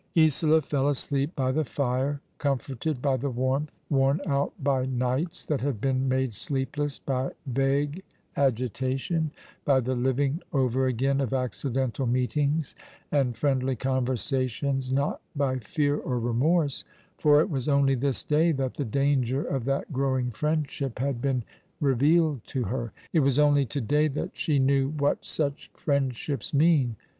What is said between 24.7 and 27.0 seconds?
w^hat such friendships mean.